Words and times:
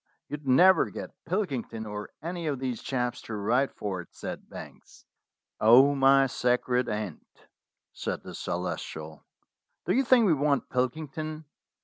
"You'd 0.29 0.47
never 0.47 0.89
get 0.89 1.11
Pilkington 1.27 1.85
or 1.85 2.09
any 2.23 2.47
of 2.47 2.57
these 2.57 2.81
chaps 2.81 3.21
to 3.21 3.35
write 3.35 3.71
for 3.71 4.01
it," 4.01 4.07
said 4.15 4.49
Banks. 4.49 5.05
"Oh, 5.59 5.93
my 5.93 6.25
sacred 6.25 6.89
aunt!" 6.89 7.23
said 7.93 8.23
the 8.23 8.33
Celestial, 8.33 9.23
"do 9.85 9.93
you 9.93 10.03
think 10.03 10.25
we 10.25 10.33
want 10.33 10.69
Pilkington? 10.71 11.45